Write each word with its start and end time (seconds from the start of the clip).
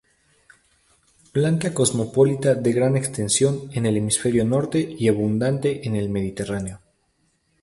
Planta 1.31 1.75
cosmopolita 1.75 2.55
de 2.55 2.73
gran 2.73 2.97
extensión 2.97 3.69
en 3.71 3.85
el 3.85 3.97
hemisferio 3.97 4.43
norte 4.43 4.95
y 4.97 5.07
abundante 5.09 5.87
en 5.87 5.95
el 5.95 6.09
Mediterráneo. 6.09 6.81